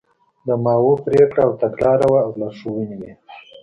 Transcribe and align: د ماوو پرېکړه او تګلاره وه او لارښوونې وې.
د 0.47 0.47
ماوو 0.63 0.93
پرېکړه 1.05 1.41
او 1.47 1.51
تګلاره 1.61 2.05
وه 2.11 2.19
او 2.25 2.31
لارښوونې 2.39 2.95
وې. 3.01 3.11